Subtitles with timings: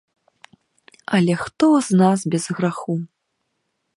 [1.17, 2.95] Але хто з нас без граху?